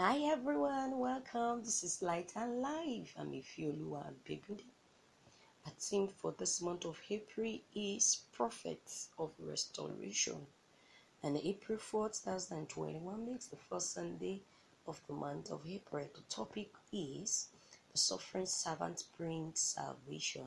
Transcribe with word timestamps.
Hi 0.00 0.18
everyone, 0.30 0.96
welcome. 1.00 1.64
This 1.64 1.82
is 1.82 2.02
Light 2.02 2.32
and 2.36 2.62
Life. 2.62 3.16
I'm 3.18 3.32
Ifiolua 3.32 4.12
Begude. 4.24 4.62
Our 5.66 5.72
theme 5.76 6.06
for 6.06 6.32
this 6.38 6.62
month 6.62 6.84
of 6.84 7.00
April 7.10 7.58
is 7.74 8.20
Prophets 8.32 9.08
of 9.18 9.32
Restoration. 9.40 10.46
And 11.24 11.36
April 11.38 11.78
4th, 11.78 12.22
2021 12.22 13.26
makes 13.28 13.46
the 13.46 13.56
first 13.56 13.92
Sunday 13.92 14.40
of 14.86 15.00
the 15.08 15.14
month 15.14 15.50
of 15.50 15.62
April. 15.68 16.06
The 16.14 16.32
topic 16.32 16.70
is 16.92 17.48
The 17.90 17.98
Suffering 17.98 18.46
Servant 18.46 19.02
Brings 19.16 19.58
Salvation. 19.58 20.46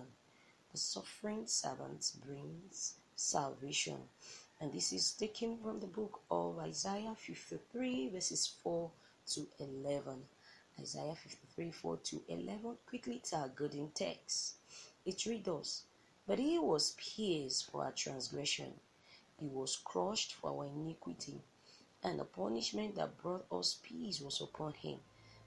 The 0.72 0.78
Suffering 0.78 1.46
Servant 1.46 2.10
Brings 2.26 2.94
Salvation. 3.18 3.98
And 4.62 4.72
this 4.72 4.94
is 4.94 5.12
taken 5.12 5.58
from 5.58 5.82
the 5.82 5.88
book 5.88 6.22
of 6.32 6.58
Isaiah 6.60 7.16
53, 7.18 8.12
verses 8.14 8.48
4 8.64 8.90
to 9.36 9.48
11. 9.60 10.26
Isaiah 10.80 11.16
53 11.16 11.72
4 11.72 11.98
to 11.98 12.22
11. 12.28 12.78
Quickly 12.86 13.22
to 13.26 13.36
our 13.38 13.50
golden 13.50 13.92
text. 13.92 14.56
It 15.06 15.26
reads 15.26 15.48
us 15.48 15.84
But 16.28 16.40
he 16.40 16.60
was 16.60 16.96
pierced 16.98 17.72
for 17.72 17.84
our 17.86 17.92
transgression, 17.92 18.74
he 19.40 19.48
was 19.48 19.76
crushed 19.76 20.34
for 20.36 20.52
our 20.52 20.66
iniquity, 20.66 21.42
and 22.04 22.20
the 22.20 22.26
punishment 22.26 22.96
that 22.96 23.18
brought 23.22 23.46
us 23.52 23.80
peace 23.82 24.22
was 24.22 24.42
upon 24.42 24.74
him, 24.74 25.00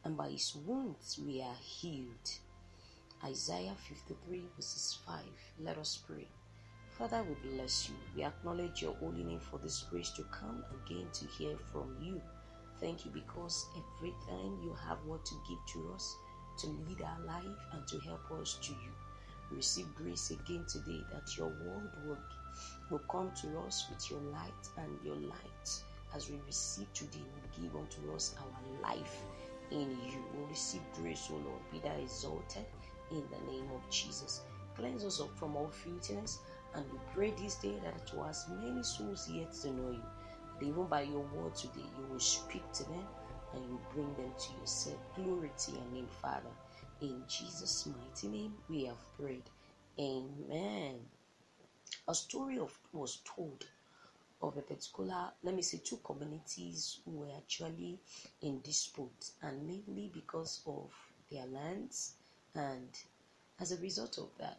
and 0.04 0.16
by 0.16 0.30
his 0.30 0.54
wounds 0.54 1.18
we 1.18 1.40
are 1.42 1.56
healed. 1.60 2.30
Isaiah 3.24 3.76
53 3.88 4.42
verses 4.56 4.98
5. 5.06 5.24
Let 5.60 5.78
us 5.78 5.96
pray. 6.06 6.26
Father, 6.98 7.24
we 7.24 7.50
bless 7.50 7.88
you. 7.88 7.94
We 8.14 8.24
acknowledge 8.24 8.82
your 8.82 8.94
holy 8.94 9.24
name 9.24 9.40
for 9.40 9.58
this 9.58 9.82
grace 9.90 10.10
to 10.10 10.22
come 10.24 10.64
again 10.84 11.08
to 11.12 11.26
hear 11.26 11.56
from 11.72 11.96
you. 12.00 12.20
Thank 12.80 13.04
you 13.04 13.10
because 13.12 13.66
every 13.76 14.14
time 14.26 14.58
you 14.62 14.74
have 14.86 14.98
what 15.04 15.24
to 15.26 15.34
give 15.48 15.64
to 15.66 15.92
us 15.94 16.16
to 16.58 16.66
lead 16.88 17.02
our 17.02 17.26
life 17.26 17.58
and 17.72 17.86
to 17.86 17.98
help 18.00 18.30
us 18.40 18.58
to 18.62 18.72
you. 18.72 18.90
We 19.50 19.56
receive 19.58 19.94
grace 19.94 20.30
again 20.30 20.64
today 20.66 21.04
that 21.12 21.36
your 21.36 21.48
word 21.48 21.90
will, 22.04 22.18
will 22.90 23.02
come 23.10 23.30
to 23.42 23.58
us 23.60 23.86
with 23.90 24.10
your 24.10 24.20
light 24.32 24.68
and 24.78 24.90
your 25.04 25.16
light 25.16 25.82
as 26.14 26.28
we 26.30 26.38
receive 26.46 26.92
today 26.92 27.18
will 27.20 27.62
give 27.62 27.76
unto 27.76 28.14
us 28.14 28.34
our 28.38 28.82
life 28.82 29.22
in 29.70 29.90
you. 29.90 30.24
We'll 30.34 30.46
receive 30.46 30.82
grace, 30.94 31.28
O 31.30 31.34
Lord. 31.34 31.60
Be 31.72 31.80
thou 31.80 31.94
exalted 31.96 32.64
in 33.10 33.24
the 33.30 33.52
name 33.52 33.68
of 33.74 33.88
Jesus. 33.90 34.42
Cleanse 34.76 35.04
us 35.04 35.20
up 35.20 35.36
from 35.36 35.56
all 35.56 35.70
filthiness 35.70 36.38
and 36.74 36.84
we 36.92 36.98
pray 37.14 37.32
this 37.32 37.56
day 37.56 37.74
that 37.84 38.06
to 38.08 38.22
as 38.24 38.46
many 38.60 38.82
souls 38.82 39.28
yet 39.30 39.52
to 39.52 39.70
know 39.70 39.90
you 39.90 40.02
even 40.60 40.86
by 40.86 41.02
your 41.02 41.20
word 41.34 41.54
today, 41.54 41.84
you 41.98 42.06
will 42.12 42.20
speak 42.20 42.70
to 42.72 42.84
them 42.84 43.06
and 43.54 43.64
you 43.64 43.80
bring 43.92 44.12
them 44.14 44.32
to 44.38 44.60
yourself. 44.60 44.98
Glory 45.16 45.50
to 45.58 45.70
your 45.72 45.84
name, 45.92 46.08
Father. 46.22 46.50
In 47.00 47.22
Jesus' 47.28 47.86
mighty 47.86 48.28
name, 48.28 48.54
we 48.68 48.84
have 48.84 48.98
prayed. 49.18 49.44
Amen. 49.98 51.00
A 52.08 52.14
story 52.14 52.58
of 52.58 52.76
was 52.92 53.18
told 53.24 53.66
of 54.42 54.56
a 54.56 54.62
particular, 54.62 55.32
let 55.42 55.54
me 55.54 55.62
say, 55.62 55.78
two 55.82 55.98
communities 56.04 57.00
who 57.04 57.12
were 57.12 57.36
actually 57.36 57.98
in 58.42 58.60
dispute, 58.60 59.30
and 59.42 59.66
mainly 59.66 60.10
because 60.12 60.60
of 60.66 60.92
their 61.30 61.46
lands. 61.46 62.14
And 62.54 62.88
as 63.60 63.72
a 63.72 63.78
result 63.78 64.18
of 64.18 64.28
that, 64.38 64.58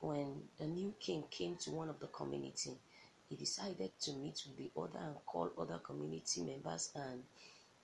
when 0.00 0.42
the 0.58 0.66
new 0.66 0.94
king 1.00 1.24
came 1.30 1.56
to 1.56 1.70
one 1.70 1.88
of 1.88 1.98
the 1.98 2.06
community, 2.08 2.72
he 3.28 3.36
decided 3.36 3.90
to 4.00 4.12
meet 4.12 4.42
with 4.46 4.56
the 4.56 4.70
other 4.80 4.98
and 4.98 5.16
call 5.26 5.50
other 5.58 5.78
community 5.78 6.42
members 6.42 6.90
and 6.94 7.22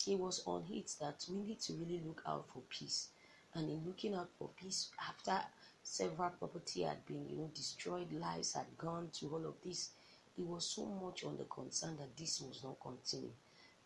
he 0.05 0.17
was 0.17 0.43
on 0.47 0.65
it 0.71 0.95
that 1.01 1.25
we 1.31 1.39
need 1.39 1.61
to 1.61 1.73
really 1.75 2.03
look 2.07 2.23
out 2.27 2.47
for 2.53 2.63
peace. 2.69 3.09
And 3.55 3.69
in 3.71 3.85
looking 3.87 4.15
out 4.15 4.31
for 4.39 4.51
peace 4.61 4.91
after 5.09 5.39
several 5.83 6.31
property 6.31 6.83
had 6.83 7.05
been 7.07 7.29
you 7.29 7.37
know 7.37 7.51
destroyed 7.55 8.13
lives 8.13 8.55
had 8.55 8.67
gone 8.79 9.11
to 9.15 9.29
all 9.29 9.47
of 9.47 9.55
this 9.65 9.91
it 10.39 10.47
was 10.47 10.65
so 10.65 10.87
much 10.87 11.25
on 11.25 11.37
the 11.37 11.45
concern 11.45 11.97
that 11.99 12.17
this 12.17 12.41
must 12.43 12.65
not 12.65 12.81
continue. 12.81 13.31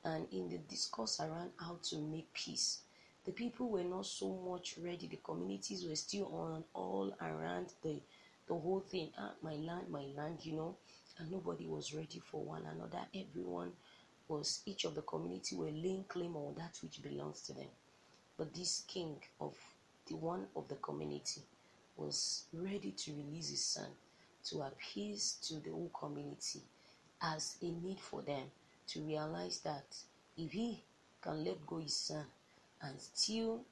And 0.05 0.27
in 0.33 0.49
the 0.49 0.59
discourse 0.59 1.21
around 1.21 1.51
how 1.59 1.79
to 1.85 1.99
make 1.99 2.33
peace 2.33 2.81
the 3.25 3.33
people 3.33 3.69
were 3.69 3.83
not 3.83 4.07
so 4.07 4.33
much 4.49 4.79
ready. 4.79 5.09
The 5.09 5.17
communities 5.17 5.85
were 5.85 5.97
still 5.97 6.27
on 6.33 6.65
all 6.75 7.13
around 7.21 7.73
the 7.83 8.01
the 8.47 8.55
whole 8.55 8.81
thing. 8.81 9.11
Ah, 9.19 9.33
my 9.43 9.55
land 9.57 9.89
my 9.91 10.05
land 10.17 10.39
you 10.47 10.53
know 10.55 10.77
and 11.19 11.31
nobody 11.31 11.67
was 11.67 11.95
ready 11.95 12.21
for 12.21 12.43
one 12.43 12.63
another. 12.67 13.07
Everyone 13.15 13.73
was, 14.29 14.61
each 14.67 14.85
of 14.85 14.95
the 14.95 15.03
community 15.03 15.57
were 15.57 15.71
laying 15.71 16.05
claim 16.09 16.37
on 16.37 16.55
that 16.57 16.79
which 16.83 17.03
belongs 17.03 17.43
to 17.43 17.53
them. 17.55 17.69
But 18.37 18.55
this 18.55 18.85
king 18.87 19.17
of 19.41 19.55
the 20.07 20.17
one 20.17 20.47
of 20.55 20.69
the 20.69 20.75
community 20.77 21.43
was 21.97 22.45
ready 22.53 22.93
to 22.93 23.13
release 23.13 23.51
his 23.51 23.65
son 23.65 23.89
to 24.45 24.63
appease 24.63 25.39
to 25.43 25.55
the 25.55 25.71
whole 25.71 25.91
community 25.99 26.61
as 27.21 27.57
a 27.63 27.67
need 27.67 27.99
for 27.99 28.23
them 28.23 28.45
to 28.87 29.01
realize 29.01 29.61
that 29.61 29.97
if 30.37 30.53
he 30.53 30.83
can 31.21 31.45
let 31.45 31.67
go 31.67 31.79
his 31.79 31.97
son 31.97 32.25
and 32.83 33.01
still 33.01 33.63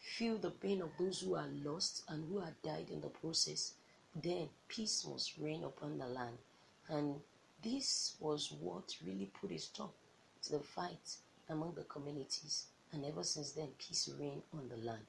feel 0.00 0.36
the 0.38 0.50
pain 0.50 0.82
of 0.82 0.90
those 0.98 1.20
who 1.20 1.34
are 1.36 1.48
lost 1.64 2.02
and 2.08 2.28
who 2.28 2.40
have 2.40 2.60
died 2.62 2.88
in 2.92 3.00
the 3.00 3.08
process, 3.08 3.74
then 4.22 4.48
peace 4.68 5.06
must 5.10 5.38
reign 5.38 5.64
upon 5.64 5.96
the 5.96 6.06
land. 6.06 6.36
And 6.88 7.20
this 7.62 8.16
was 8.20 8.52
what 8.60 8.96
really 9.04 9.30
put 9.40 9.52
a 9.52 9.58
stop 9.58 9.92
to 10.42 10.52
the 10.52 10.60
fight 10.60 11.16
among 11.48 11.74
the 11.74 11.84
communities. 11.84 12.66
And 12.92 13.04
ever 13.04 13.22
since 13.22 13.52
then, 13.52 13.68
peace 13.78 14.08
reigned 14.18 14.42
on 14.52 14.68
the 14.68 14.76
land. 14.76 15.06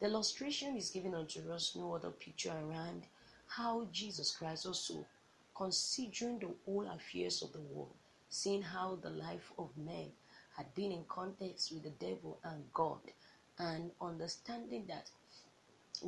The 0.00 0.06
illustration 0.06 0.76
is 0.76 0.90
given 0.90 1.14
unto 1.14 1.50
us 1.52 1.76
no 1.76 1.94
other 1.94 2.10
picture 2.10 2.50
around 2.52 3.06
how 3.46 3.86
Jesus 3.92 4.34
Christ 4.34 4.66
also, 4.66 5.04
considering 5.54 6.38
the 6.38 6.54
whole 6.64 6.88
affairs 6.88 7.42
of 7.42 7.52
the 7.52 7.60
world, 7.60 7.94
seeing 8.28 8.62
how 8.62 8.96
the 8.96 9.10
life 9.10 9.52
of 9.58 9.76
man 9.76 10.10
had 10.56 10.74
been 10.74 10.92
in 10.92 11.04
context 11.08 11.72
with 11.72 11.82
the 11.82 12.06
devil 12.06 12.38
and 12.44 12.64
God, 12.72 13.00
and 13.58 13.90
understanding 14.00 14.86
that 14.88 15.10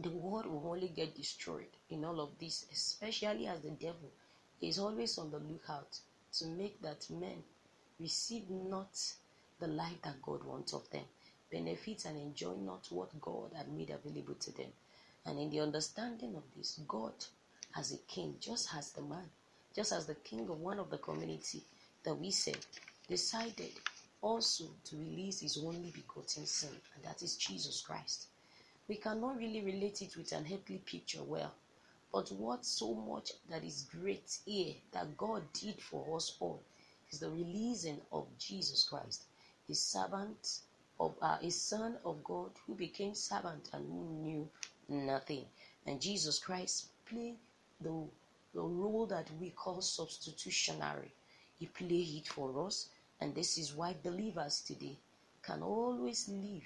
the 0.02 0.10
world 0.10 0.46
will 0.46 0.70
only 0.70 0.88
get 0.88 1.14
destroyed 1.14 1.68
in 1.90 2.04
all 2.04 2.20
of 2.20 2.38
this, 2.38 2.66
especially 2.72 3.46
as 3.46 3.60
the 3.60 3.70
devil 3.70 4.10
is 4.60 4.78
always 4.78 5.18
on 5.18 5.30
the 5.30 5.38
lookout 5.38 5.98
to 6.38 6.46
make 6.46 6.80
that 6.82 7.08
men 7.10 7.42
receive 8.00 8.48
not 8.50 8.98
the 9.60 9.66
life 9.66 10.00
that 10.02 10.20
God 10.22 10.44
wants 10.44 10.72
of 10.72 10.88
them, 10.90 11.04
benefit 11.50 12.04
and 12.06 12.18
enjoy 12.18 12.54
not 12.54 12.86
what 12.90 13.20
God 13.20 13.52
had 13.56 13.68
made 13.72 13.90
available 13.90 14.34
to 14.34 14.52
them. 14.52 14.72
And 15.26 15.38
in 15.38 15.50
the 15.50 15.60
understanding 15.60 16.34
of 16.36 16.42
this, 16.56 16.80
God, 16.86 17.12
as 17.76 17.92
a 17.92 17.98
king, 17.98 18.36
just 18.40 18.74
as 18.74 18.90
the 18.92 19.02
man, 19.02 19.30
just 19.74 19.92
as 19.92 20.06
the 20.06 20.14
king 20.16 20.48
of 20.48 20.60
one 20.60 20.78
of 20.78 20.90
the 20.90 20.98
community 20.98 21.62
that 22.04 22.14
we 22.14 22.30
said, 22.30 22.58
decided 23.08 23.72
also 24.20 24.64
to 24.84 24.96
release 24.96 25.40
his 25.40 25.58
only 25.58 25.90
begotten 25.90 26.46
son, 26.46 26.70
and 26.94 27.04
that 27.04 27.22
is 27.22 27.36
Jesus 27.36 27.82
Christ. 27.82 28.26
We 28.88 28.96
cannot 28.96 29.38
really 29.38 29.62
relate 29.62 30.02
it 30.02 30.16
with 30.16 30.32
an 30.32 30.46
earthly 30.52 30.78
picture 30.78 31.22
well 31.22 31.52
but 32.14 32.30
what 32.30 32.64
so 32.64 32.94
much 32.94 33.32
that 33.50 33.64
is 33.64 33.88
great 33.90 34.38
here 34.46 34.74
that 34.92 35.16
God 35.16 35.42
did 35.52 35.80
for 35.80 36.16
us 36.16 36.36
all 36.38 36.62
is 37.10 37.18
the 37.18 37.28
releasing 37.28 38.00
of 38.12 38.28
Jesus 38.38 38.84
Christ, 38.84 39.24
his 39.66 39.80
servant 39.80 40.60
of 41.00 41.16
uh, 41.20 41.38
a 41.42 41.50
son 41.50 41.96
of 42.04 42.22
God 42.22 42.50
who 42.64 42.76
became 42.76 43.16
servant 43.16 43.68
and 43.72 43.84
who 43.88 44.04
knew 44.22 44.48
nothing. 44.88 45.44
And 45.86 46.00
Jesus 46.00 46.38
Christ 46.38 46.86
played 47.04 47.34
the, 47.80 47.90
the 48.54 48.62
role 48.62 49.06
that 49.06 49.26
we 49.40 49.50
call 49.50 49.80
substitutionary. 49.80 51.10
He 51.58 51.66
played 51.66 52.22
it 52.22 52.28
for 52.28 52.64
us, 52.64 52.90
and 53.20 53.34
this 53.34 53.58
is 53.58 53.74
why 53.74 53.96
believers 54.04 54.60
today 54.64 54.96
can 55.42 55.62
always 55.64 56.28
live 56.28 56.62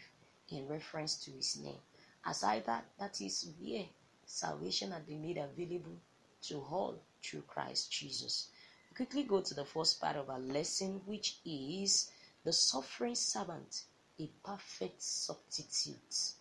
in 0.50 0.68
reference 0.68 1.14
to 1.24 1.30
his 1.30 1.56
name. 1.56 1.80
As 2.26 2.42
that, 2.42 2.84
that 2.98 3.20
is 3.22 3.48
where 3.58 3.86
salvation 4.28 4.92
had 4.92 5.06
been 5.06 5.22
made 5.22 5.38
available 5.38 5.96
to 6.42 6.58
all 6.70 6.94
through 7.22 7.42
Christ 7.42 7.90
Jesus. 7.90 8.48
We 8.90 8.96
quickly 8.96 9.22
go 9.22 9.40
to 9.40 9.54
the 9.54 9.64
first 9.64 10.00
part 10.00 10.16
of 10.16 10.28
our 10.30 10.38
lesson, 10.38 11.00
which 11.06 11.38
is 11.44 12.10
the 12.44 12.52
suffering 12.52 13.14
servant, 13.14 13.84
a 14.20 14.28
perfect 14.44 15.02
substitute. 15.02 16.32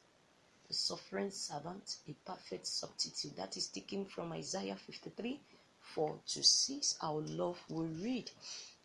The 0.68 0.74
suffering 0.74 1.32
servant, 1.32 1.98
a 2.10 2.14
perfect 2.30 2.68
substitute. 2.68 3.38
That 3.38 3.56
is 3.56 3.68
taken 3.68 4.06
from 4.06 4.34
Isaiah 4.34 4.76
53 4.76 5.40
4 5.80 6.20
to 6.28 6.44
6. 6.44 6.98
Our 7.02 7.22
love 7.22 7.64
will 7.70 7.88
read, 8.04 8.30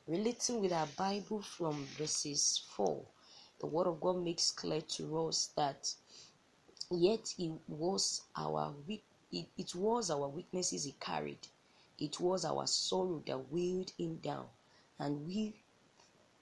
relating 0.06 0.60
with 0.60 0.72
our 0.72 0.86
Bible 0.96 1.42
from 1.42 1.84
verses 1.98 2.62
4. 2.76 3.02
The 3.58 3.66
Word 3.66 3.88
of 3.88 4.00
God 4.00 4.22
makes 4.22 4.52
clear 4.52 4.80
to 4.80 5.26
us 5.26 5.50
that 5.56 5.92
Yet 6.94 7.34
it 7.38 7.52
was 7.68 8.22
our 8.36 8.74
weak 8.86 9.02
it, 9.32 9.46
it 9.56 9.74
was 9.74 10.10
our 10.10 10.28
weaknesses 10.28 10.84
he 10.84 10.92
carried. 11.00 11.48
It 11.98 12.20
was 12.20 12.44
our 12.44 12.66
sorrow 12.66 13.22
that 13.26 13.50
weighed 13.50 13.90
him 13.96 14.16
down. 14.16 14.46
And 14.98 15.26
we 15.26 15.54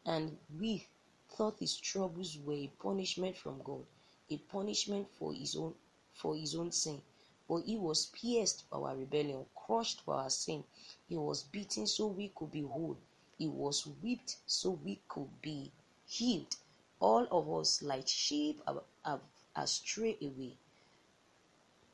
and 0.04 0.36
we 0.58 0.88
thought 1.28 1.60
his 1.60 1.76
troubles 1.76 2.36
were 2.38 2.54
a 2.54 2.70
punishment 2.82 3.36
from 3.36 3.62
God, 3.62 3.86
a 4.28 4.38
punishment 4.38 5.08
for 5.12 5.32
his 5.32 5.54
own 5.54 5.74
for 6.14 6.34
his 6.34 6.56
own 6.56 6.72
sin. 6.72 7.00
But 7.48 7.62
he 7.62 7.76
was 7.76 8.06
pierced 8.06 8.64
for 8.68 8.88
our 8.88 8.96
rebellion, 8.96 9.46
crushed 9.54 10.00
for 10.00 10.14
our 10.14 10.30
sin. 10.30 10.64
He 11.08 11.16
was 11.16 11.44
beaten 11.44 11.86
so 11.86 12.08
we 12.08 12.32
could 12.34 12.50
be 12.50 12.62
whole. 12.62 12.96
He 13.38 13.46
was 13.46 13.86
whipped 13.86 14.38
so 14.46 14.70
we 14.70 15.00
could 15.06 15.40
be 15.40 15.70
healed. 16.08 16.56
All 16.98 17.28
of 17.30 17.48
us, 17.48 17.82
like 17.82 18.08
sheep, 18.08 18.60
have 19.04 19.20
astray 19.56 20.16
away. 20.22 20.56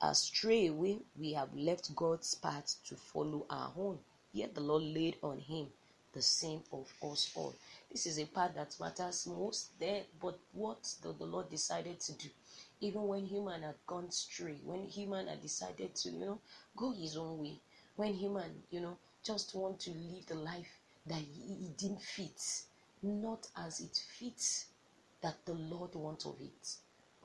Astray 0.00 0.66
away, 0.66 0.98
we 1.18 1.32
have 1.32 1.54
left 1.54 1.94
God's 1.96 2.34
path 2.34 2.76
to 2.88 2.96
follow 2.96 3.46
our 3.48 3.72
own. 3.76 3.98
Yet 4.32 4.54
the 4.54 4.60
Lord 4.60 4.82
laid 4.82 5.16
on 5.22 5.38
him 5.38 5.68
the 6.12 6.22
sin 6.22 6.62
of 6.72 6.90
us 7.02 7.30
all. 7.34 7.54
This 7.90 8.06
is 8.06 8.18
a 8.18 8.24
part 8.24 8.54
that 8.54 8.74
matters 8.80 9.26
most 9.26 9.78
there, 9.78 10.02
but 10.20 10.38
what 10.52 10.82
the, 11.02 11.12
the 11.12 11.24
Lord 11.24 11.50
decided 11.50 12.00
to 12.00 12.12
do, 12.12 12.28
even 12.80 13.06
when 13.06 13.26
human 13.26 13.62
had 13.62 13.74
gone 13.86 14.04
astray, 14.04 14.58
when 14.64 14.86
human 14.86 15.26
had 15.26 15.42
decided 15.42 15.94
to, 15.94 16.10
you 16.10 16.18
know, 16.20 16.38
go 16.76 16.90
his 16.92 17.16
own 17.16 17.38
way, 17.38 17.60
when 17.96 18.14
human, 18.14 18.62
you 18.70 18.80
know, 18.80 18.96
just 19.22 19.54
want 19.54 19.78
to 19.80 19.90
live 19.90 20.26
the 20.26 20.34
life 20.34 20.78
that 21.06 21.18
he, 21.18 21.54
he 21.54 21.68
didn't 21.76 22.02
fit, 22.02 22.62
not 23.02 23.46
as 23.56 23.80
it 23.80 24.00
fits 24.18 24.66
that 25.22 25.36
the 25.44 25.54
Lord 25.54 25.94
wants 25.94 26.24
of 26.24 26.36
it. 26.40 26.76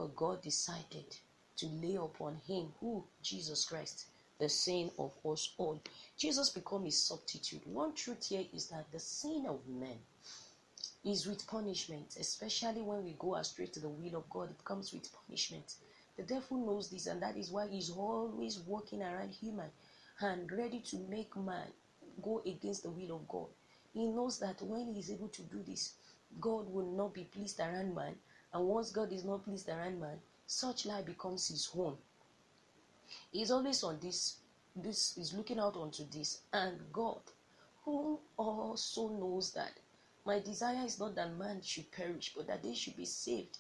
But 0.02 0.16
God 0.16 0.42
decided 0.42 1.16
to 1.58 1.68
lay 1.68 1.94
upon 1.94 2.42
him, 2.48 2.74
who? 2.80 3.04
Jesus 3.22 3.66
Christ, 3.66 4.08
the 4.40 4.50
sin 4.50 4.90
of 4.98 5.12
us 5.24 5.54
all. 5.60 5.80
Jesus 6.18 6.50
became 6.50 6.88
a 6.88 6.92
substitute. 6.92 7.68
One 7.68 7.94
truth 7.94 8.30
here 8.30 8.46
is 8.52 8.66
that 8.70 8.92
the 8.92 9.00
sin 9.00 9.46
of 9.48 9.60
men 9.68 10.00
is 11.06 11.28
with 11.28 11.46
punishment, 11.46 12.18
especially 12.20 12.82
when 12.82 13.04
we 13.04 13.12
go 13.20 13.36
astray 13.36 13.68
to 13.68 13.80
the 13.80 13.90
will 13.90 14.16
of 14.16 14.28
God, 14.32 14.50
it 14.50 14.66
comes 14.66 14.92
with 14.92 15.08
punishment. 15.28 15.76
The 16.18 16.24
devil 16.24 16.58
knows 16.58 16.90
this, 16.90 17.06
and 17.06 17.22
that 17.22 17.38
is 17.38 17.52
why 17.52 17.68
he's 17.68 17.92
always 17.92 18.58
walking 18.58 19.04
around 19.04 19.30
human 19.30 19.70
and 20.20 20.52
ready 20.52 20.80
to 20.80 20.98
make 21.12 21.38
man 21.38 21.68
go 22.24 22.42
against 22.44 22.82
the 22.82 22.90
will 22.90 23.18
of 23.18 23.28
God. 23.28 23.50
He 23.94 24.08
knows 24.08 24.40
that 24.40 24.64
when 24.64 24.96
he's 24.96 25.12
able 25.12 25.28
to 25.28 25.44
do 25.44 25.62
this, 25.62 25.94
God 26.40 26.74
will 26.74 26.92
not 26.92 27.14
be 27.14 27.26
pleased 27.26 27.60
around 27.60 27.94
man, 27.94 28.16
and 28.54 28.68
once 28.68 28.92
God 28.92 29.12
is 29.12 29.24
not 29.24 29.46
pleased 29.46 29.70
around 29.70 30.00
man, 30.00 30.20
such 30.46 30.86
life 30.86 31.06
becomes 31.06 31.48
his 31.48 31.66
home. 31.66 31.98
He's 33.32 33.52
always 33.52 33.84
on 33.84 34.00
this, 34.02 34.38
this 34.76 35.18
is 35.18 35.34
looking 35.34 35.60
out 35.60 35.76
onto 35.76 36.04
this, 36.10 36.42
and 36.52 36.78
God, 36.92 37.22
who 37.86 38.20
also 38.38 39.10
knows 39.10 39.52
that 39.52 39.72
my 40.26 40.40
desire 40.40 40.86
is 40.86 41.00
not 41.00 41.16
that 41.16 41.36
man 41.38 41.62
should 41.64 41.92
perish, 41.92 42.34
but 42.36 42.48
that 42.48 42.62
they 42.62 42.76
should 42.76 42.96
be 42.96 43.06
saved, 43.06 43.58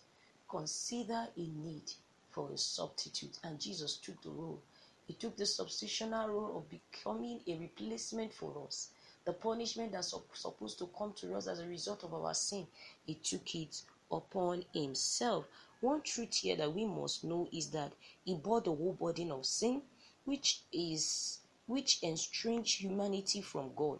consider 0.49 1.27
a 1.35 1.39
need 1.39 1.91
for 2.29 2.51
a 2.51 2.57
substitute. 2.57 3.39
And 3.43 3.59
Jesus 3.59 3.97
took 3.97 4.21
the 4.21 4.29
role. 4.29 4.61
He 5.07 5.13
took 5.13 5.35
the 5.35 5.43
substitutional 5.45 6.29
role 6.29 6.57
of 6.57 6.69
becoming 6.69 7.41
a 7.47 7.57
replacement 7.57 8.33
for 8.33 8.53
us. 8.65 8.89
The 9.25 9.33
punishment 9.33 9.91
that's 9.91 10.15
supposed 10.33 10.79
to 10.79 10.89
come 10.97 11.13
to 11.17 11.35
us 11.35 11.47
as 11.47 11.59
a 11.59 11.67
result 11.67 12.03
of 12.03 12.13
our 12.13 12.33
sin, 12.33 12.67
he 13.05 13.15
took 13.15 13.55
it 13.55 13.81
upon 14.11 14.65
himself. 14.73 15.45
One 15.79 16.01
truth 16.01 16.35
here 16.35 16.55
that 16.57 16.73
we 16.73 16.85
must 16.85 17.23
know 17.23 17.47
is 17.51 17.71
that 17.71 17.93
he 18.25 18.35
bore 18.35 18.61
the 18.61 18.75
whole 18.75 18.93
burden 18.93 19.31
of 19.31 19.45
sin, 19.45 19.81
which 20.25 20.61
is 20.71 21.39
which 21.67 22.03
estranged 22.03 22.81
humanity 22.81 23.41
from 23.41 23.73
God, 23.75 23.99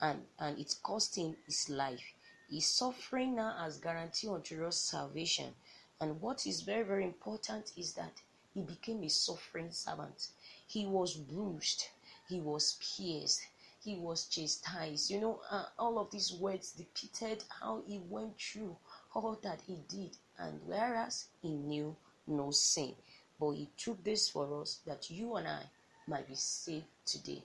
and 0.00 0.26
and 0.38 0.58
it 0.58 0.74
cost 0.82 1.16
him 1.16 1.36
his 1.46 1.68
life. 1.70 2.12
His 2.50 2.66
suffering 2.66 3.36
now 3.36 3.56
has 3.56 3.78
guarantee 3.78 4.28
unto 4.28 4.66
us 4.66 4.76
salvation. 4.78 5.54
And 6.00 6.20
what 6.20 6.46
is 6.46 6.62
very 6.62 6.82
very 6.82 7.04
important 7.04 7.72
is 7.76 7.94
that 7.94 8.20
he 8.52 8.60
became 8.60 9.02
a 9.04 9.08
suffering 9.08 9.72
servant. 9.72 10.28
He 10.66 10.84
was 10.84 11.14
bruised, 11.14 11.86
he 12.28 12.40
was 12.40 12.76
pierced, 12.80 13.40
he 13.82 13.96
was 13.96 14.26
chastised. 14.26 15.10
You 15.10 15.20
know, 15.20 15.40
uh, 15.50 15.66
all 15.78 15.98
of 15.98 16.10
these 16.10 16.32
words 16.32 16.72
depicted 16.72 17.44
how 17.60 17.82
he 17.86 17.98
went 17.98 18.38
through 18.38 18.76
all 19.14 19.38
that 19.42 19.60
he 19.66 19.76
did, 19.88 20.16
and 20.38 20.60
whereas 20.66 21.26
he 21.40 21.50
knew 21.50 21.96
no 22.26 22.50
sin, 22.50 22.94
but 23.38 23.52
he 23.52 23.68
took 23.76 24.02
this 24.04 24.28
for 24.28 24.60
us 24.60 24.80
that 24.86 25.10
you 25.10 25.36
and 25.36 25.48
I 25.48 25.62
might 26.06 26.28
be 26.28 26.34
saved 26.34 26.86
today. 27.04 27.42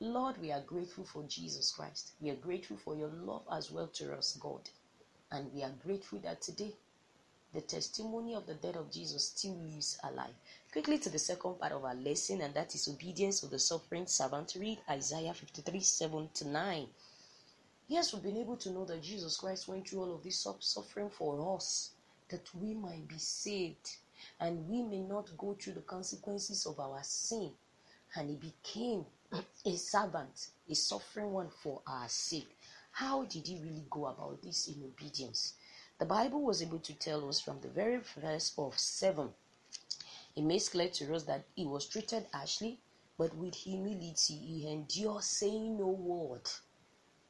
Lord, 0.00 0.36
we 0.40 0.52
are 0.52 0.60
grateful 0.60 1.04
for 1.04 1.22
Jesus 1.24 1.72
Christ. 1.72 2.12
We 2.20 2.30
are 2.30 2.36
grateful 2.36 2.76
for 2.76 2.96
your 2.96 3.08
love 3.08 3.42
as 3.50 3.70
well 3.70 3.86
to 3.94 4.14
us, 4.14 4.36
God. 4.40 4.68
And 5.30 5.52
we 5.54 5.62
are 5.62 5.72
grateful 5.84 6.18
that 6.20 6.42
today 6.42 6.72
the 7.54 7.60
testimony 7.60 8.34
of 8.34 8.46
the 8.46 8.54
death 8.54 8.74
of 8.76 8.90
Jesus 8.90 9.28
still 9.28 9.54
lives 9.54 9.96
alive. 10.02 10.34
Quickly 10.72 10.98
to 10.98 11.08
the 11.08 11.20
second 11.20 11.60
part 11.60 11.70
of 11.70 11.84
our 11.84 11.94
lesson, 11.94 12.40
and 12.40 12.52
that 12.54 12.74
is 12.74 12.88
obedience 12.88 13.44
of 13.44 13.50
the 13.50 13.60
suffering 13.60 14.08
servant. 14.08 14.56
Read 14.58 14.80
Isaiah 14.90 15.32
53 15.32 15.78
7 15.80 16.28
to 16.34 16.48
9. 16.48 16.88
Yes, 17.86 18.14
we've 18.14 18.22
been 18.22 18.38
able 18.38 18.56
to 18.56 18.70
know 18.70 18.86
that 18.86 19.02
Jesus 19.02 19.36
Christ 19.36 19.68
went 19.68 19.86
through 19.86 20.00
all 20.00 20.14
of 20.14 20.22
this 20.22 20.46
suffering 20.60 21.10
for 21.10 21.54
us, 21.54 21.90
that 22.30 22.48
we 22.54 22.72
might 22.72 23.06
be 23.06 23.18
saved 23.18 23.96
and 24.40 24.66
we 24.70 24.82
may 24.82 25.02
not 25.02 25.36
go 25.36 25.54
through 25.54 25.74
the 25.74 25.82
consequences 25.82 26.64
of 26.64 26.80
our 26.80 27.02
sin. 27.02 27.50
And 28.16 28.30
he 28.30 28.36
became 28.36 29.04
a 29.66 29.76
servant, 29.76 30.48
a 30.66 30.74
suffering 30.74 31.30
one 31.32 31.50
for 31.50 31.82
our 31.86 32.08
sake. 32.08 32.56
How 32.92 33.24
did 33.24 33.46
he 33.46 33.58
really 33.58 33.84
go 33.90 34.06
about 34.06 34.40
this 34.42 34.66
in 34.68 34.82
obedience? 34.82 35.52
The 35.98 36.06
Bible 36.06 36.40
was 36.40 36.62
able 36.62 36.78
to 36.78 36.94
tell 36.94 37.28
us 37.28 37.40
from 37.40 37.60
the 37.60 37.68
very 37.68 38.00
verse 38.18 38.54
of 38.56 38.78
7. 38.78 39.28
It 40.36 40.42
makes 40.42 40.70
clear 40.70 40.88
to 40.88 41.14
us 41.14 41.24
that 41.24 41.44
he 41.54 41.66
was 41.66 41.86
treated 41.86 42.28
harshly, 42.32 42.80
but 43.18 43.36
with 43.36 43.54
humility 43.54 44.36
he 44.36 44.68
endured 44.70 45.22
saying 45.22 45.76
no 45.76 45.88
word 45.88 46.48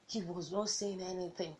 he 0.07 0.23
was 0.23 0.53
not 0.53 0.69
saying 0.69 1.01
anything. 1.03 1.57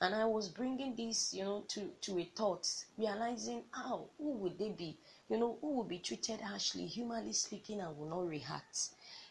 And 0.00 0.14
I 0.14 0.26
was 0.26 0.48
bringing 0.48 0.94
this, 0.94 1.34
you 1.34 1.42
know, 1.44 1.64
to, 1.68 1.90
to 2.02 2.18
a 2.20 2.24
thought, 2.36 2.68
realizing 2.96 3.64
how, 3.72 4.04
who 4.18 4.30
would 4.34 4.58
they 4.58 4.70
be? 4.70 4.96
You 5.28 5.38
know, 5.38 5.58
who 5.60 5.72
would 5.72 5.88
be 5.88 5.98
treated 5.98 6.40
harshly, 6.40 6.86
humanly 6.86 7.32
speaking, 7.32 7.80
and 7.80 7.98
will 7.98 8.08
not 8.08 8.28
react? 8.28 8.90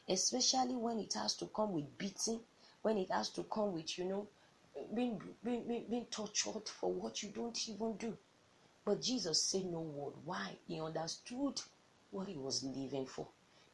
Especially 0.09 0.75
when 0.75 0.99
it 0.99 1.13
has 1.13 1.35
to 1.35 1.45
come 1.45 1.71
with 1.71 1.97
beating, 1.97 2.41
when 2.81 2.97
it 2.97 3.09
has 3.11 3.29
to 3.29 3.43
come 3.43 3.73
with, 3.73 3.97
you 3.97 4.05
know, 4.05 4.27
being, 4.93 5.21
being, 5.43 5.63
being, 5.67 5.85
being 5.89 6.05
tortured 6.05 6.67
for 6.67 6.91
what 6.91 7.23
you 7.23 7.29
don't 7.29 7.69
even 7.69 7.95
do. 7.95 8.17
But 8.83 9.01
Jesus 9.01 9.41
said 9.41 9.65
no 9.65 9.79
word. 9.79 10.13
Why? 10.25 10.51
He 10.67 10.79
understood 10.81 11.61
what 12.11 12.27
he 12.27 12.37
was 12.37 12.63
living 12.63 13.05
for. 13.05 13.27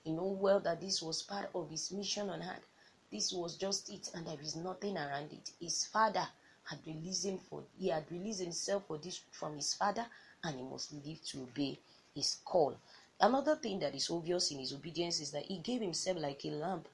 He 0.03 0.11
knew 0.11 0.23
well 0.23 0.59
that 0.59 0.81
this 0.81 1.01
was 1.01 1.23
part 1.23 1.49
of 1.55 1.69
his 1.69 1.91
mission 1.91 2.29
on 2.29 2.41
earth. 2.41 2.67
This 3.13 3.31
was 3.31 3.57
just 3.57 3.91
it, 3.91 4.09
and 4.15 4.25
there 4.25 4.41
is 4.41 4.55
nothing 4.55 4.97
around 4.97 5.31
it. 5.33 5.51
His 5.59 5.85
father 5.85 6.27
had 6.63 6.79
released 6.83 7.25
him 7.25 7.37
for 7.37 7.63
he 7.77 7.89
had 7.89 8.11
released 8.11 8.39
himself 8.39 8.87
for 8.87 8.97
this 8.97 9.21
from 9.29 9.55
his 9.55 9.75
father, 9.75 10.07
and 10.43 10.57
he 10.57 10.63
must 10.63 10.91
live 10.93 11.23
to 11.25 11.43
obey 11.43 11.77
his 12.15 12.37
call. 12.43 12.75
Another 13.19 13.55
thing 13.55 13.77
that 13.81 13.93
is 13.93 14.09
obvious 14.09 14.49
in 14.49 14.57
his 14.57 14.73
obedience 14.73 15.19
is 15.19 15.29
that 15.29 15.45
he 15.45 15.59
gave 15.59 15.81
himself 15.81 16.17
like 16.17 16.43
a 16.43 16.49
lamb 16.49 16.85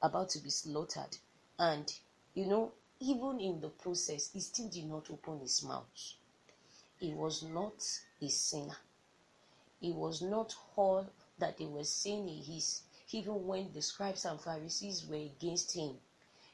about 0.00 0.30
to 0.30 0.38
be 0.38 0.48
slaughtered. 0.48 1.18
And 1.58 1.92
you 2.32 2.46
know, 2.46 2.72
even 2.98 3.38
in 3.38 3.60
the 3.60 3.68
process, 3.68 4.30
he 4.32 4.40
still 4.40 4.68
did 4.70 4.86
not 4.86 5.10
open 5.10 5.40
his 5.40 5.62
mouth. 5.62 6.14
He 6.98 7.12
was 7.12 7.42
not 7.42 7.86
a 8.22 8.28
sinner. 8.28 8.78
He 9.78 9.92
was 9.92 10.22
not 10.22 10.56
all 10.74 11.06
that 11.38 11.58
they 11.58 11.66
were 11.66 11.84
saying 11.84 12.28
he 12.28 12.56
is 12.56 12.80
even 13.12 13.46
when 13.46 13.72
the 13.72 13.80
scribes 13.80 14.24
and 14.24 14.40
Pharisees 14.40 15.06
were 15.06 15.14
against 15.16 15.72
him, 15.72 15.96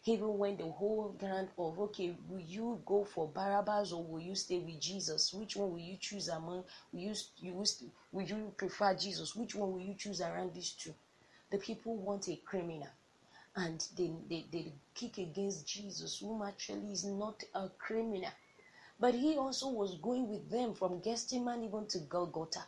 even 0.04 0.37
when 0.37 0.56
the 0.56 0.66
whole 0.66 1.14
ground 1.18 1.49
of 1.56 1.78
okay, 1.78 2.14
will 2.28 2.40
you 2.40 2.82
go 2.85 3.04
for 3.04 3.28
Barabbas 3.28 3.92
or 3.92 4.02
will 4.02 4.21
you 4.21 4.35
stay 4.35 4.59
with 4.59 4.80
Jesus? 4.80 5.32
Which 5.32 5.56
one 5.56 5.73
will 5.73 5.78
you 5.78 5.97
choose 5.97 6.28
among? 6.28 6.64
Will 6.92 7.00
you 7.00 7.14
you 7.38 7.52
will, 7.54 7.66
will 8.11 8.26
you 8.26 8.52
prefer 8.56 8.94
Jesus? 8.94 9.35
Which 9.35 9.54
one 9.54 9.73
will 9.73 9.80
you 9.80 9.94
choose 9.94 10.21
around 10.21 10.52
these 10.54 10.73
two? 10.73 10.94
The 11.50 11.59
people 11.59 11.97
want 11.97 12.28
a 12.28 12.37
criminal, 12.37 12.88
and 13.56 13.87
they 13.97 14.11
they, 14.28 14.44
they 14.50 14.73
kick 14.94 15.18
against 15.18 15.66
Jesus, 15.66 16.18
whom 16.18 16.42
actually 16.42 16.92
is 16.92 17.04
not 17.04 17.42
a 17.54 17.68
criminal. 17.78 18.30
But 18.99 19.14
he 19.14 19.37
also 19.37 19.68
was 19.68 19.97
going 19.97 20.28
with 20.28 20.50
them 20.50 20.75
from 20.75 21.00
Gethsemane 21.00 21.64
even 21.64 21.87
to 21.87 21.99
Golgotha 22.00 22.66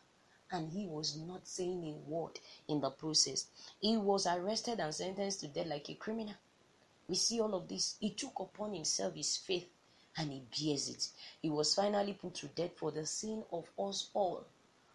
and 0.55 0.71
he 0.71 0.87
was 0.87 1.17
not 1.17 1.47
saying 1.47 1.85
a 1.85 2.11
word 2.11 2.39
in 2.69 2.81
the 2.81 2.91
process. 2.91 3.47
He 3.81 3.97
was 3.97 4.27
arrested 4.27 4.79
and 4.81 4.95
sentenced 4.95 5.41
to 5.41 5.49
death 5.49 5.67
like 5.67 5.91
a 5.91 5.95
criminal. 5.95 6.35
We 7.09 7.17
see 7.17 7.41
all 7.41 7.55
of 7.55 7.69
this. 7.69 7.97
He 8.01 8.11
took 8.11 8.39
upon 8.39 8.73
himself 8.73 9.15
his 9.15 9.37
faith 9.37 9.67
and 10.17 10.31
he 10.31 10.43
bears 10.57 10.89
it. 10.89 11.09
He 11.43 11.51
was 11.51 11.75
finally 11.75 12.15
put 12.15 12.35
to 12.37 12.47
death 12.47 12.77
for 12.77 12.93
the 12.93 13.05
sin 13.05 13.43
of 13.53 13.69
us 13.79 14.11
all, 14.15 14.45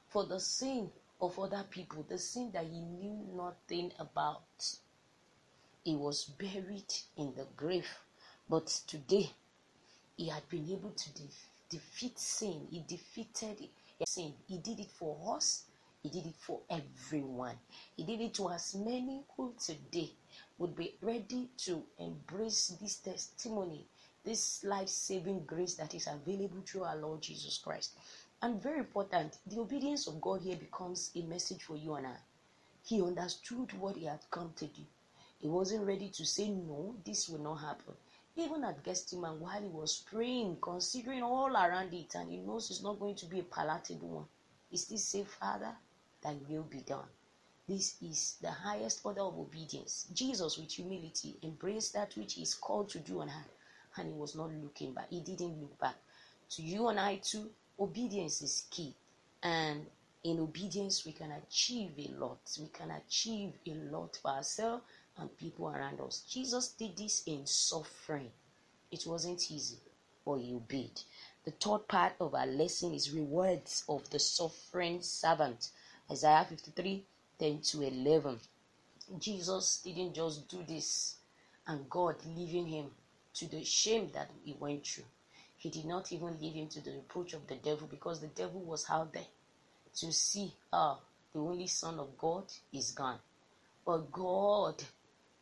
for 0.08 0.26
the 0.26 0.40
sin 0.40 0.90
of 1.22 1.38
other 1.38 1.66
people, 1.70 2.06
the 2.08 2.18
sin 2.18 2.52
that 2.54 2.66
he 2.66 2.80
knew 2.80 3.28
nothing 3.36 3.92
about. 4.00 4.42
He 5.84 5.96
was 5.96 6.24
buried 6.24 6.94
in 7.18 7.34
the 7.36 7.46
grave, 7.58 7.90
but 8.50 8.68
today 8.88 9.32
he 10.16 10.30
had 10.30 10.48
been 10.50 10.70
able 10.72 10.92
to 10.92 11.10
defeat 11.70 12.18
sin. 12.18 12.68
He 12.72 12.84
defeated 12.88 13.70
sin. 14.06 14.34
He 14.48 14.58
did 14.58 14.80
it 14.80 14.92
for 14.92 15.36
us. 15.36 15.66
He 16.02 16.10
did 16.10 16.26
it 16.26 16.36
for 16.38 16.60
everyone. 16.70 17.58
He 17.98 18.04
did 18.04 18.22
it 18.22 18.34
to 18.36 18.50
as 18.50 18.76
many 18.76 19.24
who 19.36 19.54
today 19.64 20.12
would 20.58 20.76
be 20.76 20.96
ready 21.02 21.50
to 21.66 21.84
embrace 21.98 22.68
this 22.82 22.98
testimony, 22.98 23.86
this 24.24 24.64
life 24.64 24.88
saving 24.88 25.46
grace 25.46 25.76
that 25.76 25.94
is 25.94 26.08
available 26.08 26.62
through 26.66 26.84
our 26.84 26.96
Lord 26.96 27.22
Jesus 27.22 27.58
Christ. 27.58 27.92
And 28.42 28.62
very 28.62 28.80
important, 28.80 29.38
the 29.46 29.60
obedience 29.60 30.08
of 30.08 30.22
God 30.22 30.42
here 30.42 30.56
becomes 30.56 31.12
a 31.16 31.22
message 31.24 31.64
for 31.64 31.76
you 31.76 31.96
and 31.96 32.08
I. 32.08 32.16
He 32.86 33.02
understood 33.02 33.74
what 33.78 33.98
he 33.98 34.06
had 34.06 34.22
come 34.32 34.54
to 34.56 34.66
do. 34.68 34.82
He 35.42 35.48
wasn't 35.48 35.86
ready 35.86 36.10
to 36.10 36.26
say, 36.26 36.50
No, 36.50 36.96
this 37.06 37.30
will 37.30 37.40
not 37.40 37.56
happen. 37.56 37.96
Even 38.40 38.64
at 38.64 38.82
Gethsemane, 38.84 39.38
while 39.42 39.62
he 39.62 39.68
was 39.68 40.06
praying, 40.10 40.60
considering 40.62 41.24
all 41.24 41.52
around 41.54 41.94
it, 41.94 42.16
and 42.16 42.32
he 42.32 42.38
knows 42.38 42.72
it's 42.72 42.82
not 42.82 42.98
going 42.98 43.16
to 43.16 43.26
be 43.26 43.40
a 43.40 43.44
palatable 43.44 44.08
one, 44.08 44.26
he 44.72 44.78
still 44.78 44.98
said, 44.98 45.28
Father, 45.28 45.76
thy 46.22 46.38
will 46.48 46.64
be 46.64 46.80
done. 46.80 47.04
This 47.68 47.98
is 48.02 48.38
the 48.42 48.50
highest 48.50 49.02
order 49.04 49.24
of 49.24 49.38
obedience. 49.38 50.08
Jesus, 50.14 50.58
with 50.58 50.72
humility, 50.72 51.36
embraced 51.44 51.94
that 51.96 52.16
which 52.16 52.36
he 52.36 52.44
is 52.44 52.54
called 52.54 52.88
to 52.92 53.00
do 53.00 53.20
on 53.20 53.28
her, 53.28 53.46
and 53.98 54.08
he 54.08 54.14
was 54.14 54.36
not 54.36 54.52
looking 54.54 54.94
back. 54.94 55.08
He 55.10 55.20
didn't 55.20 55.60
look 55.60 55.78
back. 55.78 55.96
To 56.52 56.62
you 56.62 56.88
and 56.88 56.98
I, 56.98 57.18
too, 57.18 57.50
obedience 57.78 58.42
is 58.42 58.68
key. 58.72 58.96
And 59.44 59.86
in 60.24 60.40
obedience, 60.40 61.06
we 61.06 61.12
can 61.12 61.34
achieve 61.34 61.92
a 61.98 62.12
lot. 62.18 62.40
We 62.58 62.68
can 62.68 62.92
achieve 62.92 63.52
a 63.68 63.74
lot 63.92 64.18
for 64.22 64.32
ourselves 64.32 64.84
and 65.20 65.38
people 65.38 65.68
around 65.70 66.00
us. 66.02 66.24
Jesus 66.30 66.70
did 66.70 66.98
this 66.98 67.24
in 67.26 67.46
suffering. 67.46 68.32
It 68.92 69.06
wasn't 69.06 69.52
easy, 69.52 69.78
but 70.26 70.36
he 70.36 70.54
obeyed. 70.54 71.02
The 71.46 71.52
third 71.52 71.88
part 71.88 72.14
of 72.20 72.36
our 72.36 72.48
lesson 72.48 72.94
is 72.94 73.12
rewards 73.12 73.84
of 73.88 74.10
the 74.10 74.20
suffering 74.20 75.02
servant. 75.02 75.70
Isaiah 76.12 76.46
53 76.48 77.06
10 77.40 77.62
to 77.62 77.82
11. 77.84 78.40
Jesus 79.18 79.82
didn't 79.84 80.14
just 80.14 80.48
do 80.50 80.64
this 80.68 81.16
and 81.68 81.90
God 81.90 82.16
leaving 82.36 82.68
him 82.68 82.92
to 83.36 83.48
the 83.48 83.64
shame 83.64 84.10
that 84.14 84.30
he 84.44 84.56
went 84.60 84.86
through. 84.86 85.06
He 85.58 85.70
did 85.70 85.86
not 85.86 86.12
even 86.12 86.40
leave 86.40 86.54
him 86.56 86.68
to 86.70 86.82
the 86.82 86.92
reproach 86.92 87.34
of 87.34 87.48
the 87.48 87.56
devil 87.56 87.88
because 87.90 88.20
the 88.20 88.28
devil 88.28 88.62
was 88.62 88.86
out 88.90 89.14
there 89.14 89.28
to 89.96 90.12
see, 90.12 90.54
ah, 90.74 91.00
the 91.34 91.40
only 91.40 91.68
Son 91.68 92.00
of 92.00 92.18
God 92.18 92.46
is 92.74 92.92
gone. 92.92 93.20
But 93.86 94.12
God 94.12 94.84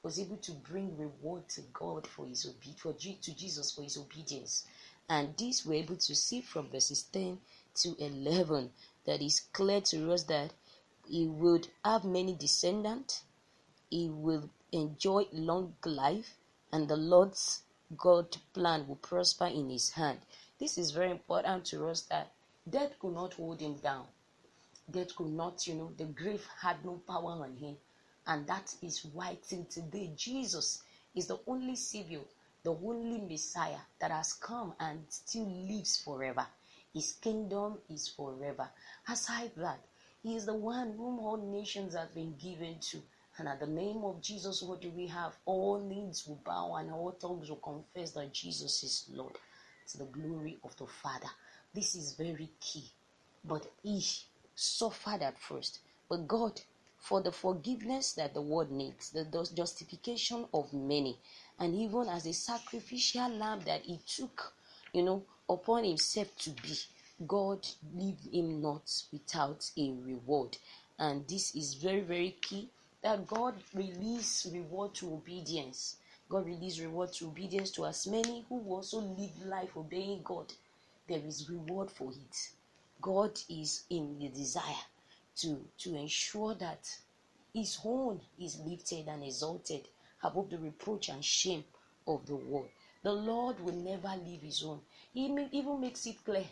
was 0.04 0.20
able 0.20 0.38
to 0.38 0.52
bring 0.52 0.98
reward 0.98 1.48
to 1.50 1.62
God 1.74 2.08
for 2.08 2.26
his 2.26 2.46
obedience, 2.46 2.80
for 2.80 2.94
to 2.94 3.36
Jesus 3.36 3.72
for 3.72 3.84
his 3.84 3.98
obedience. 3.98 4.66
And 5.10 5.36
this 5.38 5.66
we're 5.66 5.84
able 5.84 5.96
to 5.96 6.16
see 6.16 6.42
from 6.42 6.70
verses 6.70 7.04
10 7.04 7.40
to 7.76 7.96
11 7.98 8.72
that 9.06 9.22
is 9.22 9.40
clear 9.54 9.82
to 9.82 10.12
us 10.12 10.24
that 10.24 10.54
he 11.08 11.26
would 11.26 11.68
have 11.84 12.04
many 12.04 12.34
descendants, 12.34 13.24
he 13.90 14.10
will 14.10 14.50
enjoy 14.72 15.26
long 15.32 15.76
life, 15.86 16.36
and 16.72 16.88
the 16.88 16.98
Lord's 16.98 17.62
God 17.96 18.36
plan 18.54 18.88
will 18.88 18.98
prosper 18.98 19.46
in 19.46 19.70
his 19.70 19.92
hand. 19.92 20.20
This 20.60 20.78
is 20.78 20.92
very 20.92 21.12
important 21.12 21.66
to 21.68 21.88
us 21.88 22.02
that 22.04 22.34
death 22.70 23.00
could 23.00 23.14
not 23.14 23.34
hold 23.36 23.62
him 23.62 23.76
down. 23.76 24.06
Death 24.90 25.16
could 25.16 25.32
not, 25.32 25.66
you 25.68 25.76
know, 25.76 25.92
the 25.98 26.06
grave 26.06 26.46
had 26.62 26.84
no 26.84 27.02
power 27.08 27.44
on 27.44 27.56
him. 27.56 27.78
And 28.28 28.46
that 28.48 28.76
is 28.82 29.06
why 29.14 29.38
till 29.48 29.64
today 29.66 30.12
Jesus 30.16 30.84
is 31.16 31.28
the 31.28 31.40
only 31.48 31.76
Savior, 31.76 32.20
the 32.64 32.72
only 32.72 33.20
Messiah 33.22 33.80
that 34.00 34.12
has 34.12 34.34
come 34.34 34.74
and 34.80 35.06
still 35.10 35.48
lives 35.48 36.02
forever. 36.04 36.46
His 36.94 37.14
kingdom 37.14 37.78
is 37.90 38.10
forever. 38.10 38.70
Aside 39.08 39.52
that, 39.58 39.80
He 40.24 40.36
is 40.36 40.46
the 40.46 40.54
one 40.54 40.94
whom 40.98 41.20
all 41.20 41.38
nations 41.38 41.96
have 41.96 42.14
been 42.14 42.36
given 42.38 42.80
to. 42.92 43.02
And 43.38 43.48
at 43.48 43.60
the 43.60 43.68
name 43.68 44.04
of 44.04 44.22
Jesus, 44.22 44.62
what 44.62 44.82
do 44.82 44.90
we 44.90 45.08
have? 45.08 45.38
All 45.46 45.80
knees 45.80 46.26
will 46.28 46.42
bow 46.44 46.76
and 46.76 46.92
all 46.92 47.12
tongues 47.12 47.50
will 47.50 47.58
confess 47.58 48.12
that 48.12 48.34
Jesus 48.34 48.84
is 48.84 49.06
Lord 49.14 49.38
to 49.90 49.98
the 50.00 50.06
glory 50.06 50.58
of 50.64 50.76
the 50.78 50.88
Father. 50.88 51.30
This 51.74 51.96
is 51.96 52.14
very 52.14 52.50
key. 52.60 52.86
But 53.46 53.72
he 53.84 54.04
suffered 54.56 55.22
at 55.22 55.40
first. 55.40 55.80
But 56.10 56.28
God, 56.28 56.60
for 57.00 57.22
the 57.22 57.32
forgiveness 57.32 58.14
that 58.14 58.34
the 58.34 58.42
world 58.42 58.72
needs, 58.72 59.12
the 59.12 59.26
justification 59.56 60.46
of 60.54 60.74
many, 60.74 61.18
and 61.60 61.76
even 61.76 62.10
as 62.10 62.26
a 62.26 62.34
sacrificial 62.34 63.30
lamb 63.30 63.62
that 63.62 63.82
he 63.84 64.00
took, 64.06 64.54
you 64.94 65.04
know, 65.04 65.24
upon 65.50 65.84
himself 65.84 66.36
to 66.38 66.50
be, 66.50 66.78
God 67.26 67.66
leave 67.96 68.20
him 68.32 68.62
not 68.62 68.92
without 69.12 69.70
a 69.78 69.92
reward. 69.92 70.58
And 71.00 71.28
this 71.28 71.56
is 71.56 71.76
very, 71.76 72.02
very 72.02 72.32
key 72.42 72.70
that 73.02 73.28
God 73.28 73.56
release 73.74 74.48
reward 74.52 74.94
to 74.96 75.14
obedience. 75.14 75.98
God 76.30 76.46
release 76.46 76.80
reward 76.80 77.14
to 77.14 77.28
obedience 77.28 77.72
to 77.72 77.86
as 77.86 78.08
many 78.08 78.46
who 78.50 78.60
also 78.68 79.00
live 79.00 79.46
life 79.46 79.78
obeying 79.78 80.22
God. 80.24 80.52
There 81.08 81.22
is 81.26 81.50
reward 81.50 81.90
for 81.90 82.12
it. 82.12 82.50
God 83.02 83.40
is 83.50 83.84
in 83.90 84.20
the 84.20 84.28
desire 84.30 84.84
to, 85.38 85.60
to 85.80 85.96
ensure 85.96 86.56
that 86.56 86.90
his 87.54 87.80
own 87.84 88.22
is 88.40 88.60
lifted 88.60 89.08
and 89.08 89.24
exalted 89.24 89.88
above 90.24 90.50
the 90.50 90.58
reproach 90.58 91.10
and 91.10 91.24
shame 91.24 91.64
of 92.08 92.26
the 92.26 92.36
world. 92.36 92.70
The 93.04 93.12
Lord 93.12 93.60
will 93.60 93.76
never 93.76 94.14
leave 94.24 94.42
his 94.42 94.64
own. 94.64 94.82
He 95.14 95.26
even 95.52 95.80
makes 95.80 96.06
it 96.06 96.24
clear 96.24 96.46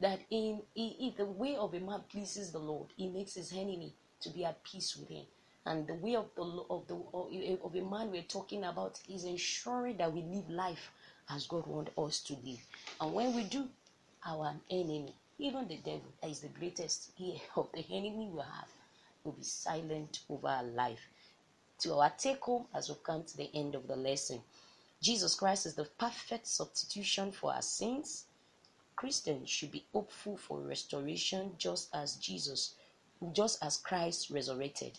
that 0.00 0.20
in, 0.30 0.62
in, 0.74 1.14
the 1.16 1.24
way 1.24 1.56
of 1.56 1.74
a 1.74 1.80
man 1.80 2.00
pleases 2.10 2.52
the 2.52 2.58
Lord, 2.58 2.88
he 2.96 3.08
makes 3.08 3.34
his 3.34 3.52
enemy 3.52 3.94
to 4.20 4.30
be 4.30 4.44
at 4.44 4.62
peace 4.62 4.96
with 4.96 5.08
him. 5.08 5.24
And 5.64 5.86
the 5.86 5.94
way 5.94 6.14
of 6.14 6.26
the 6.36 6.42
of 6.42 6.86
the 6.86 6.94
of 7.64 7.74
a 7.74 7.80
man 7.80 8.12
we're 8.12 8.22
talking 8.22 8.62
about 8.62 9.00
is 9.08 9.24
ensuring 9.24 9.96
that 9.96 10.12
we 10.12 10.22
live 10.22 10.48
life 10.48 10.92
as 11.28 11.46
God 11.48 11.66
wants 11.66 11.90
us 11.98 12.20
to 12.20 12.34
live. 12.44 12.64
And 13.00 13.12
when 13.12 13.34
we 13.34 13.42
do, 13.44 13.68
our 14.24 14.54
enemy, 14.70 15.14
even 15.38 15.68
the 15.68 15.76
devil, 15.76 16.12
that 16.22 16.30
is 16.30 16.40
the 16.40 16.48
greatest 16.48 17.10
of 17.56 17.70
the 17.72 17.84
enemy 17.90 18.30
we 18.32 18.40
have, 18.40 18.68
will 19.22 19.32
be 19.32 19.42
silent 19.42 20.20
over 20.30 20.48
our 20.48 20.62
life. 20.62 21.08
To 21.80 21.94
our 21.96 22.10
take 22.10 22.40
home 22.40 22.66
as 22.74 22.88
we 22.88 22.94
come 23.02 23.24
to 23.24 23.36
the 23.36 23.50
end 23.54 23.74
of 23.74 23.86
the 23.86 23.96
lesson. 23.96 24.40
Jesus 25.02 25.34
Christ 25.34 25.66
is 25.66 25.74
the 25.74 25.84
perfect 25.84 26.46
substitution 26.46 27.32
for 27.32 27.52
our 27.52 27.62
sins. 27.62 28.24
Christians 28.96 29.50
should 29.50 29.72
be 29.72 29.84
hopeful 29.92 30.38
for 30.38 30.58
restoration 30.60 31.54
just 31.58 31.94
as 31.94 32.16
Jesus, 32.16 32.74
just 33.32 33.62
as 33.62 33.76
Christ 33.76 34.30
resurrected. 34.30 34.98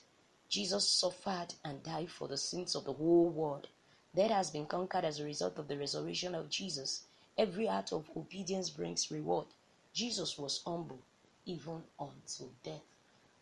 Jesus 0.50 0.88
suffered 0.88 1.56
and 1.65 1.82
died 1.82 2.12
for 2.12 2.27
the 2.27 2.38
sins 2.38 2.75
of 2.75 2.86
the 2.86 2.94
whole 2.94 3.29
world. 3.29 3.67
Death 4.15 4.32
has 4.32 4.51
been 4.51 4.67
conquered 4.67 5.03
as 5.03 5.20
a 5.20 5.25
result 5.25 5.58
of 5.58 5.67
the 5.67 5.77
resurrection 5.77 6.36
of 6.36 6.50
Jesus. 6.50 7.06
Every 7.38 7.67
act 7.67 7.91
of 7.91 8.10
obedience 8.15 8.70
brings 8.70 9.10
reward. 9.12 9.48
Jesus 9.97 10.37
was 10.37 10.61
humble 10.63 10.99
even 11.47 11.81
until 11.99 12.51
death. 12.63 12.83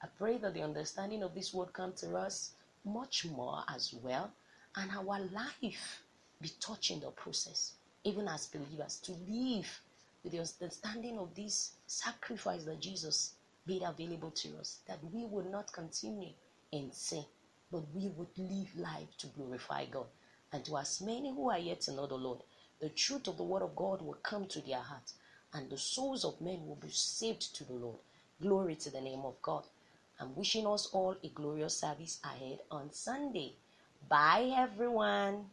I 0.01 0.07
pray 0.17 0.38
that 0.38 0.53
the 0.53 0.62
understanding 0.62 1.21
of 1.21 1.35
this 1.35 1.53
word 1.53 1.74
come 1.74 1.91
to 1.97 2.15
us 2.15 2.51
much 2.85 3.25
more 3.25 3.65
as 3.67 3.93
well, 4.01 4.31
and 4.77 4.89
our 4.91 5.19
life 5.33 6.01
be 6.39 6.50
touching 6.62 7.01
the 7.01 7.07
process, 7.07 7.74
even 8.05 8.29
as 8.29 8.47
believers, 8.47 9.01
to 9.03 9.12
live 9.27 9.67
with 10.24 10.31
the 10.31 10.39
understanding 10.39 11.17
of 11.17 11.35
this 11.35 11.74
sacrifice 11.88 12.63
that 12.63 12.79
Jesus 12.79 13.33
made 13.67 13.81
available 13.81 14.31
to 14.31 14.57
us, 14.57 14.79
that 14.88 15.00
we 15.12 15.25
would 15.25 15.51
not 15.51 15.74
continue 15.74 16.29
in 16.71 16.89
sin, 16.93 17.25
but 17.69 17.83
we 17.93 18.07
would 18.15 18.29
live 18.38 18.69
life 18.77 19.09
to 19.17 19.27
glorify 19.27 19.83
God. 19.88 20.07
And 20.53 20.63
to 20.63 20.77
as 20.77 21.01
many 21.01 21.33
who 21.33 21.50
are 21.50 21.59
yet 21.59 21.81
to 21.81 21.91
know 21.91 22.07
the 22.07 22.15
Lord, 22.15 22.39
the 22.79 22.88
truth 22.88 23.27
of 23.27 23.35
the 23.35 23.43
Word 23.43 23.62
of 23.62 23.75
God 23.75 24.01
will 24.01 24.17
come 24.24 24.47
to 24.47 24.62
their 24.62 24.79
hearts, 24.79 25.15
and 25.55 25.69
the 25.69 25.77
souls 25.77 26.25
of 26.25 26.39
men 26.41 26.67
will 26.67 26.75
be 26.75 26.89
saved 26.89 27.55
to 27.55 27.63
the 27.63 27.74
Lord. 27.74 27.97
Glory 28.41 28.75
to 28.75 28.91
the 28.91 29.00
name 29.00 29.21
of 29.24 29.41
God. 29.41 29.63
I'm 30.19 30.35
wishing 30.35 30.67
us 30.67 30.89
all 30.91 31.15
a 31.24 31.29
glorious 31.29 31.79
service 31.79 32.19
ahead 32.24 32.59
on 32.69 32.91
Sunday. 32.91 33.53
Bye, 34.09 34.53
everyone. 34.57 35.45